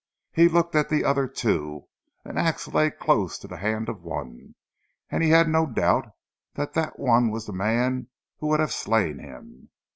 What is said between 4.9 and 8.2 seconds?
and he had no doubt that that one was the man